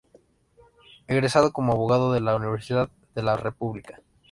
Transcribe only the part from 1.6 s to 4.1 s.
abogado de la Universidad de la República.